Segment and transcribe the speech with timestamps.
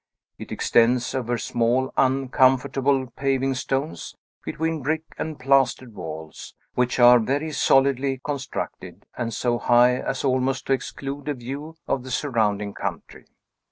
[0.39, 7.51] It extends over small, uncomfortable paving stones, between brick and plastered walls, which are very
[7.51, 13.27] solidly constructed, and so high as almost to exclude a view of the surrounding country.